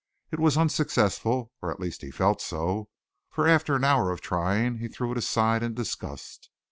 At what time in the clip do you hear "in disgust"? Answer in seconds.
5.61-6.49